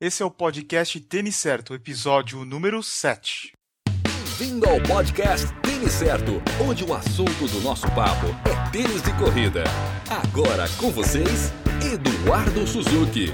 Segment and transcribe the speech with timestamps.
[0.00, 3.52] Esse é o podcast Tênis Certo, episódio número 7.
[4.36, 9.62] Bem-vindo ao podcast Tênis Certo, onde o assunto do nosso papo é tênis de corrida.
[10.10, 11.52] Agora com vocês,
[11.92, 13.26] Eduardo Suzuki.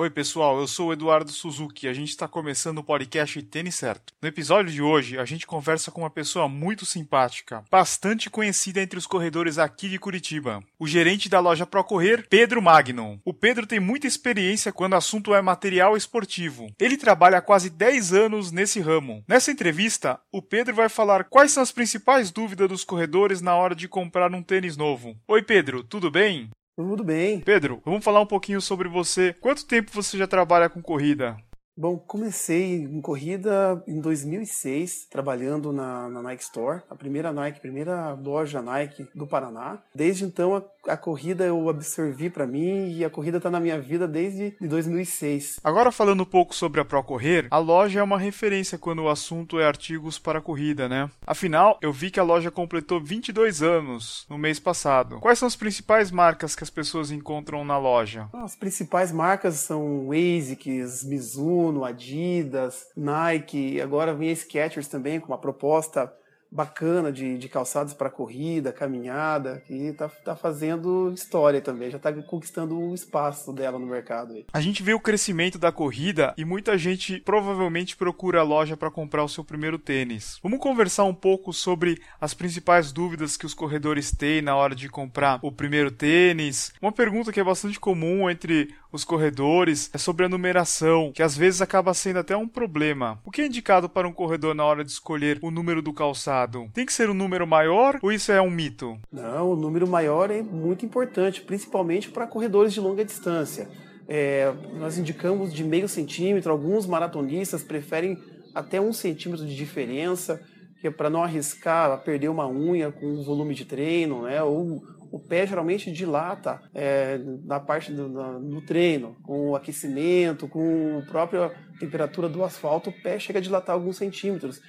[0.00, 3.74] Oi, pessoal, eu sou o Eduardo Suzuki e a gente está começando o podcast Tênis
[3.74, 4.14] Certo.
[4.22, 8.98] No episódio de hoje, a gente conversa com uma pessoa muito simpática, bastante conhecida entre
[8.98, 13.18] os corredores aqui de Curitiba, o gerente da loja Pro Correr, Pedro Magnum.
[13.26, 16.72] O Pedro tem muita experiência quando o assunto é material esportivo.
[16.80, 19.22] Ele trabalha há quase 10 anos nesse ramo.
[19.28, 23.74] Nessa entrevista, o Pedro vai falar quais são as principais dúvidas dos corredores na hora
[23.74, 25.14] de comprar um tênis novo.
[25.28, 26.48] Oi, Pedro, tudo bem?
[26.88, 27.40] Tudo bem.
[27.40, 29.34] Pedro, vamos falar um pouquinho sobre você.
[29.34, 31.36] Quanto tempo você já trabalha com corrida?
[31.76, 38.12] Bom, comecei em corrida em 2006, trabalhando na, na, Nike Store, a primeira Nike, primeira
[38.12, 39.82] loja Nike do Paraná.
[39.94, 44.06] Desde então, a, corrida eu absorvi para mim e a corrida está na minha vida
[44.06, 45.60] desde de 2006.
[45.62, 49.08] Agora falando um pouco sobre a Pro Correr, a loja é uma referência quando o
[49.08, 51.10] assunto é artigos para corrida, né?
[51.26, 55.18] Afinal, eu vi que a loja completou 22 anos no mês passado.
[55.20, 58.28] Quais são as principais marcas que as pessoas encontram na loja?
[58.32, 65.28] As principais marcas são ASICS, Mizuno, Mizuno, Adidas, Nike, agora vem a Skechers também com
[65.28, 66.12] uma proposta
[66.50, 72.12] bacana de, de calçados para corrida, caminhada, que está tá fazendo história também, já está
[72.12, 74.34] conquistando o espaço dela no mercado.
[74.52, 78.90] A gente vê o crescimento da corrida e muita gente provavelmente procura a loja para
[78.90, 80.38] comprar o seu primeiro tênis.
[80.42, 84.88] Vamos conversar um pouco sobre as principais dúvidas que os corredores têm na hora de
[84.88, 86.72] comprar o primeiro tênis.
[86.80, 91.36] Uma pergunta que é bastante comum entre os corredores é sobre a numeração, que às
[91.36, 93.18] vezes acaba sendo até um problema.
[93.24, 96.68] O que é indicado para um corredor na hora de escolher o número do calçado?
[96.74, 98.98] Tem que ser um número maior ou isso é um mito?
[99.12, 103.68] Não, o número maior é muito importante, principalmente para corredores de longa distância.
[104.08, 108.18] É, nós indicamos de meio centímetro, alguns maratonistas preferem
[108.52, 110.40] até um centímetro de diferença,
[110.80, 114.42] que é para não arriscar perder uma unha com o volume de treino, né?
[114.42, 114.82] Ou
[115.12, 121.10] o pé geralmente dilata é, na parte do no treino, com o aquecimento, com a
[121.10, 124.60] própria temperatura do asfalto, o pé chega a dilatar alguns centímetros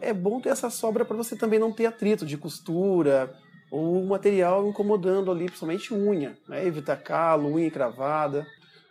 [0.00, 3.32] é bom ter essa sobra para você também não ter atrito de costura
[3.70, 6.66] ou material incomodando ali, principalmente unha, né?
[6.66, 8.44] evitar calo, unha encravada.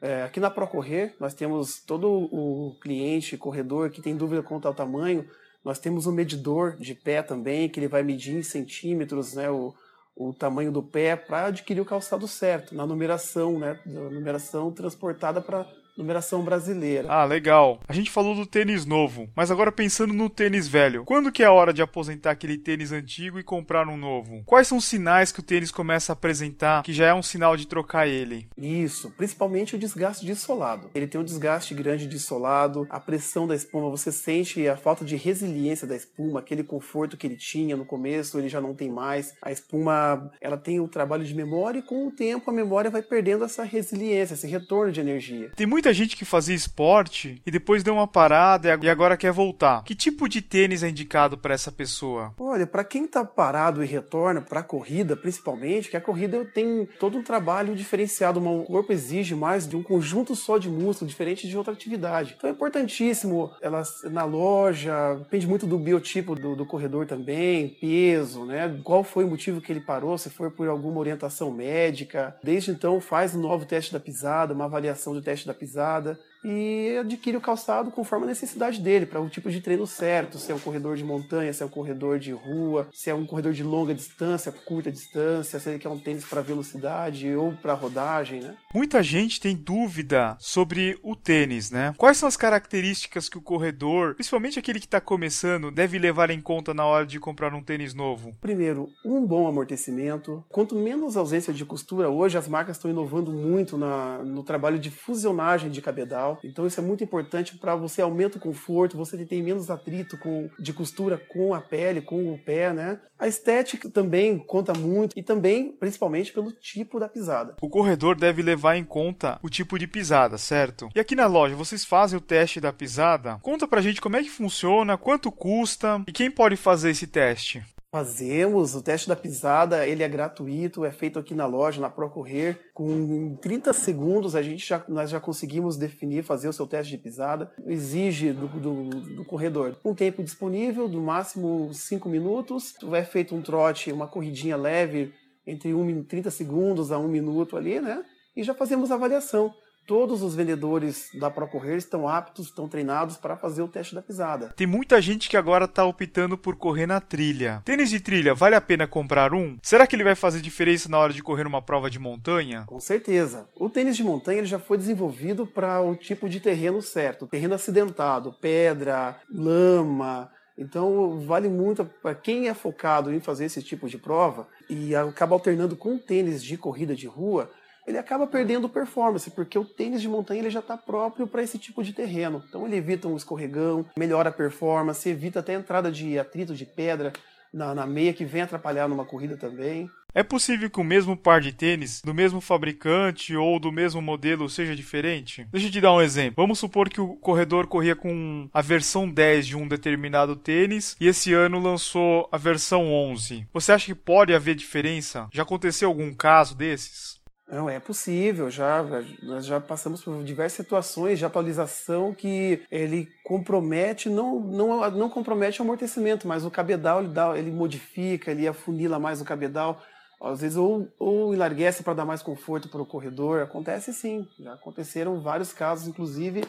[0.00, 4.74] É, aqui na Procorrer, nós temos todo o cliente, corredor que tem dúvida quanto ao
[4.74, 5.26] tamanho,
[5.64, 9.74] nós temos um medidor de pé também, que ele vai medir em centímetros né, o,
[10.16, 15.66] o tamanho do pé para adquirir o calçado certo, na numeração, né, numeração transportada para
[15.96, 17.08] numeração brasileira.
[17.10, 17.80] Ah, legal.
[17.88, 21.04] A gente falou do tênis novo, mas agora pensando no tênis velho.
[21.04, 24.42] Quando que é a hora de aposentar aquele tênis antigo e comprar um novo?
[24.46, 27.56] Quais são os sinais que o tênis começa a apresentar que já é um sinal
[27.56, 28.48] de trocar ele?
[28.56, 30.90] Isso, principalmente o desgaste de solado.
[30.94, 35.04] Ele tem um desgaste grande de solado, a pressão da espuma, você sente a falta
[35.04, 38.90] de resiliência da espuma, aquele conforto que ele tinha no começo, ele já não tem
[38.90, 39.34] mais.
[39.42, 43.02] A espuma, ela tem o trabalho de memória e com o tempo a memória vai
[43.02, 45.50] perdendo essa resiliência, esse retorno de energia.
[45.56, 49.32] Tem muito muita gente que fazia esporte e depois deu uma parada e agora quer
[49.32, 49.82] voltar.
[49.82, 52.32] Que tipo de tênis é indicado para essa pessoa?
[52.38, 56.88] Olha, para quem tá parado e retorna para a corrida, principalmente, que a corrida tem
[57.00, 61.48] todo um trabalho diferenciado, o corpo exige mais de um conjunto só de músculo, diferente
[61.48, 62.36] de outra atividade.
[62.38, 68.44] Então é importantíssimo ela na loja, depende muito do biotipo do, do corredor também, peso,
[68.44, 68.78] né?
[68.84, 72.36] Qual foi o motivo que ele parou, se foi por alguma orientação médica.
[72.40, 76.18] Desde então faz um novo teste da pisada, uma avaliação do teste da pisada pesada
[76.44, 80.50] e adquire o calçado conforme a necessidade dele, para o tipo de treino certo, se
[80.50, 83.52] é um corredor de montanha, se é um corredor de rua, se é um corredor
[83.52, 88.40] de longa distância, curta distância, se ele quer um tênis para velocidade ou para rodagem,
[88.40, 88.56] né?
[88.74, 91.94] Muita gente tem dúvida sobre o tênis, né?
[91.96, 96.40] Quais são as características que o corredor, principalmente aquele que está começando, deve levar em
[96.40, 98.34] conta na hora de comprar um tênis novo?
[98.40, 100.44] Primeiro, um bom amortecimento.
[100.48, 104.90] Quanto menos ausência de costura, hoje as marcas estão inovando muito na, no trabalho de
[104.90, 109.42] fusionagem de cabedal então isso é muito importante para você aumentar o conforto, você tem
[109.42, 113.00] menos atrito com, de costura com a pele, com o pé, né?
[113.18, 117.54] A estética também conta muito e também, principalmente, pelo tipo da pisada.
[117.60, 120.88] O corredor deve levar em conta o tipo de pisada, certo?
[120.94, 123.38] E aqui na loja, vocês fazem o teste da pisada?
[123.40, 127.62] Conta pra gente como é que funciona, quanto custa e quem pode fazer esse teste.
[127.94, 132.58] Fazemos o teste da pisada, ele é gratuito, é feito aqui na loja, na Procorrer.
[132.72, 136.96] Com 30 segundos a gente já, nós já conseguimos definir, fazer o seu teste de
[136.96, 137.52] pisada.
[137.66, 138.84] Exige do, do,
[139.16, 142.72] do corredor um tempo disponível, do máximo 5 minutos.
[142.94, 145.12] É feito um trote, uma corridinha leve
[145.46, 148.02] entre um, 30 segundos a um minuto ali, né?
[148.34, 149.52] E já fazemos a avaliação
[149.86, 154.52] todos os vendedores da Procorrer estão aptos, estão treinados para fazer o teste da pisada.
[154.56, 157.62] Tem muita gente que agora está optando por correr na trilha.
[157.64, 159.58] Tênis de trilha, vale a pena comprar um?
[159.62, 162.64] Será que ele vai fazer diferença na hora de correr uma prova de montanha?
[162.66, 163.48] Com certeza.
[163.56, 167.54] O tênis de montanha ele já foi desenvolvido para o tipo de terreno certo, terreno
[167.54, 173.98] acidentado, pedra, lama, então, vale muito para quem é focado em fazer esse tipo de
[173.98, 177.50] prova e acaba alternando com tênis de corrida de rua,
[177.86, 181.58] ele acaba perdendo performance, porque o tênis de montanha ele já está próprio para esse
[181.58, 182.42] tipo de terreno.
[182.48, 186.64] Então ele evita um escorregão, melhora a performance, evita até a entrada de atrito de
[186.64, 187.12] pedra
[187.52, 189.90] na, na meia que vem atrapalhar numa corrida também.
[190.14, 194.48] É possível que o mesmo par de tênis, do mesmo fabricante ou do mesmo modelo,
[194.48, 195.46] seja diferente?
[195.50, 196.34] Deixa eu te dar um exemplo.
[196.36, 201.06] Vamos supor que o corredor corria com a versão 10 de um determinado tênis e
[201.06, 203.46] esse ano lançou a versão 11.
[203.54, 205.28] Você acha que pode haver diferença?
[205.32, 207.21] Já aconteceu algum caso desses?
[207.52, 208.82] Não, é possível, já,
[209.22, 215.60] nós já passamos por diversas situações de atualização que ele compromete, não, não, não compromete
[215.60, 219.82] o amortecimento, mas o cabedal ele, dá, ele modifica, ele afunila mais o cabedal,
[220.18, 224.54] às vezes ou, ou enlarguece para dar mais conforto para o corredor, acontece sim, já
[224.54, 226.44] aconteceram vários casos, inclusive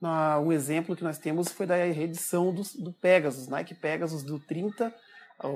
[0.00, 4.40] na, um exemplo que nós temos foi da reedição do, do Pegasus, Nike Pegasus do
[4.40, 4.92] 30,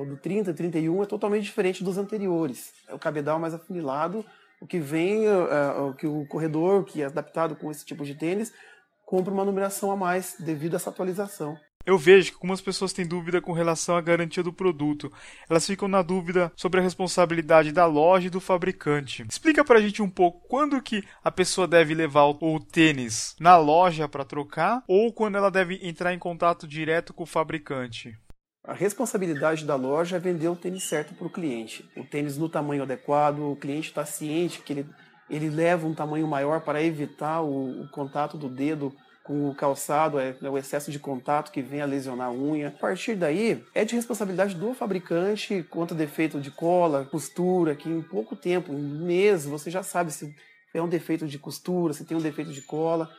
[0.06, 4.24] do 30 31 é totalmente diferente dos anteriores, é o cabedal mais afunilado,
[4.62, 8.14] o que vem, uh, uh, que o corredor que é adaptado com esse tipo de
[8.14, 8.52] tênis
[9.04, 11.58] compra uma numeração a mais devido a essa atualização.
[11.84, 15.12] Eu vejo que algumas pessoas têm dúvida com relação à garantia do produto.
[15.50, 19.26] Elas ficam na dúvida sobre a responsabilidade da loja e do fabricante.
[19.28, 24.06] Explica pra gente um pouco quando que a pessoa deve levar o tênis na loja
[24.06, 28.16] para trocar ou quando ela deve entrar em contato direto com o fabricante.
[28.64, 31.84] A responsabilidade da loja é vender o tênis certo para o cliente.
[31.96, 34.86] O tênis no tamanho adequado, o cliente está ciente que ele,
[35.28, 38.94] ele leva um tamanho maior para evitar o, o contato do dedo
[39.24, 42.68] com o calçado, é, é, o excesso de contato que vem a lesionar a unha.
[42.68, 48.00] A partir daí, é de responsabilidade do fabricante quanto defeito de cola, costura, que em
[48.00, 50.32] pouco tempo, em mês, você já sabe se
[50.72, 53.10] é um defeito de costura, se tem um defeito de cola.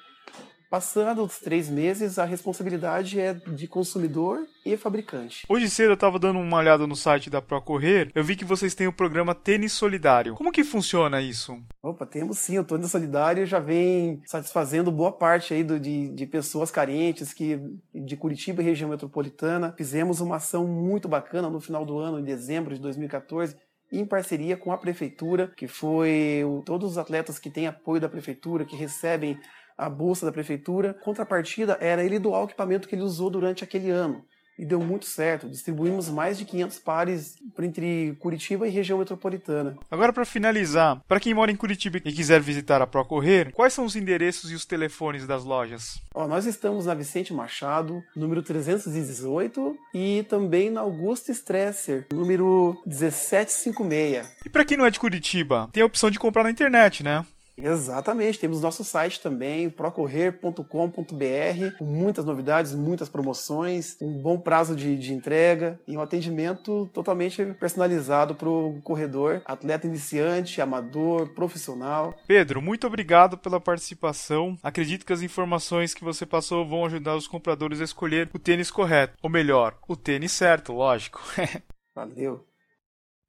[0.74, 5.46] Passando os três meses, a responsabilidade é de consumidor e fabricante.
[5.48, 8.74] Hoje cedo eu estava dando uma olhada no site da Procorrer, eu vi que vocês
[8.74, 10.34] têm o programa Tênis Solidário.
[10.34, 11.62] Como que funciona isso?
[11.80, 16.26] Opa, temos sim, o Tênis Solidário já vem satisfazendo boa parte aí do, de, de
[16.26, 17.62] pessoas carentes que
[17.94, 19.76] de Curitiba e região metropolitana.
[19.78, 23.56] Fizemos uma ação muito bacana no final do ano, em dezembro de 2014,
[23.92, 28.66] em parceria com a prefeitura, que foi todos os atletas que têm apoio da prefeitura,
[28.66, 29.38] que recebem
[29.78, 30.94] a bolsa da prefeitura.
[30.94, 34.24] Contrapartida era ele doar o equipamento que ele usou durante aquele ano.
[34.58, 35.50] E deu muito certo.
[35.50, 39.76] Distribuímos mais de 500 pares entre Curitiba e região metropolitana.
[39.90, 43.84] Agora, para finalizar, para quem mora em Curitiba e quiser visitar a Procorrer, quais são
[43.84, 46.00] os endereços e os telefones das lojas?
[46.14, 54.36] Ó, nós estamos na Vicente Machado, número 318, e também na Augusta Stresser, número 1756.
[54.46, 57.26] E para quem não é de Curitiba, tem a opção de comprar na internet, né?
[57.58, 64.98] Exatamente, temos nosso site também, procorrer.com.br, com muitas novidades, muitas promoções, um bom prazo de,
[64.98, 72.14] de entrega e um atendimento totalmente personalizado para o corredor, atleta iniciante, amador, profissional.
[72.28, 74.58] Pedro, muito obrigado pela participação.
[74.64, 78.72] Acredito que as informações que você passou vão ajudar os compradores a escolher o tênis
[78.72, 81.22] correto, ou melhor, o tênis certo, lógico.
[81.96, 82.54] Valeu.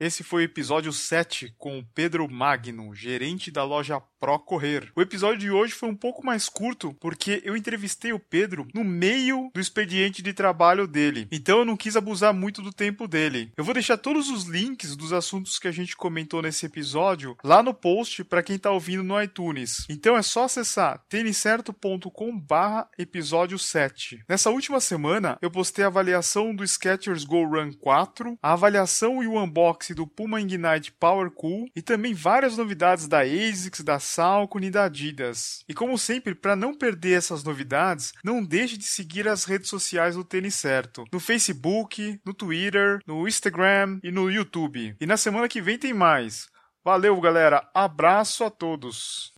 [0.00, 4.90] Esse foi o episódio 7 com o Pedro Magno, gerente da loja Correr.
[4.96, 8.82] O episódio de hoje foi um pouco mais curto porque eu entrevistei o Pedro no
[8.82, 11.28] meio do expediente de trabalho dele.
[11.30, 13.52] Então eu não quis abusar muito do tempo dele.
[13.56, 17.62] Eu vou deixar todos os links dos assuntos que a gente comentou nesse episódio lá
[17.62, 19.84] no post para quem está ouvindo no iTunes.
[19.90, 24.24] Então é só acessar tenicerto.com/barra episódio 7.
[24.28, 29.26] Nessa última semana eu postei a avaliação do Skechers Go Run 4, a avaliação e
[29.26, 34.68] o unboxing do Puma Ignite Power Cool e também várias novidades da ASICS, da Salcone
[34.68, 35.64] e da Adidas.
[35.68, 40.14] E como sempre, para não perder essas novidades, não deixe de seguir as redes sociais
[40.14, 41.02] do Tênis Certo.
[41.12, 44.94] No Facebook, no Twitter, no Instagram e no YouTube.
[45.00, 46.46] E na semana que vem tem mais.
[46.84, 47.68] Valeu, galera.
[47.74, 49.32] Abraço a todos.